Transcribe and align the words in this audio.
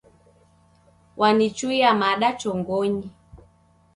Wanichuia 1.19 1.89
mada 2.01 2.29
chongonyi. 2.39 3.07